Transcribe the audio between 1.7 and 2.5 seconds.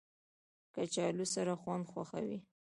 خوښوي